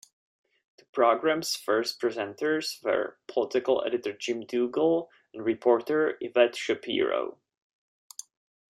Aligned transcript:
The 0.79 0.85
programme's 0.85 1.55
first 1.55 2.01
presenters 2.01 2.83
were 2.83 3.19
political 3.27 3.85
editor 3.85 4.13
Jim 4.13 4.47
Dougal 4.47 5.11
and 5.31 5.45
reporter 5.45 6.17
Yvette 6.19 6.55
Shapiro. 6.55 7.37